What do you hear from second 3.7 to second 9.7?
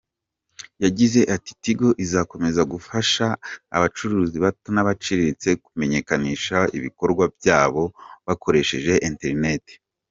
abacuruzi bato n’abaciriritse kumenyekanisha ibikorwa byabo bakoresheje internet.